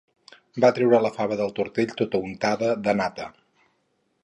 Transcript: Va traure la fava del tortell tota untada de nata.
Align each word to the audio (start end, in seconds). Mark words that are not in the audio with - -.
Va 0.63 0.71
traure 0.77 1.01
la 1.05 1.11
fava 1.17 1.37
del 1.41 1.53
tortell 1.59 1.93
tota 2.01 2.23
untada 2.31 2.73
de 2.89 2.99
nata. 3.03 3.31